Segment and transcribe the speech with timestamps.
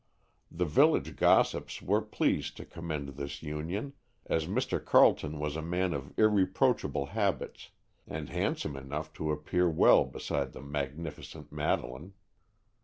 [0.49, 3.93] The village gossips were pleased to commend this union,
[4.25, 4.83] as Mr.
[4.83, 7.69] Carleton was a man of irreproachable habits,
[8.07, 12.13] and handsome enough to appear well beside the magnificent Madeleine.